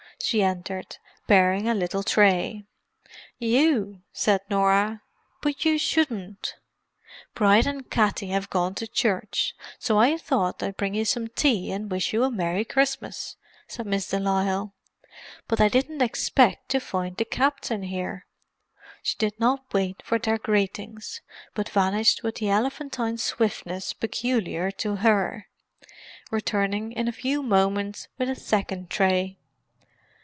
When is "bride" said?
7.33-7.65